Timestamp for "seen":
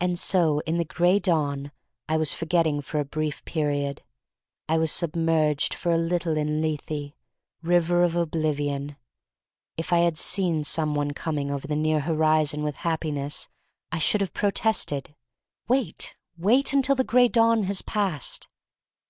10.16-10.64